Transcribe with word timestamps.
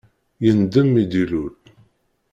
Yendem 0.43 0.87
mi 0.93 1.03
d-ilul. 1.09 1.53